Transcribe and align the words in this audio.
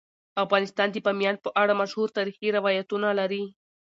افغانستان 0.43 0.87
د 0.91 0.95
بامیان 1.05 1.35
په 1.43 1.49
اړه 1.61 1.73
مشهور 1.81 2.07
تاریخی 2.17 2.47
روایتونه 2.57 3.07
لري. 3.19 3.43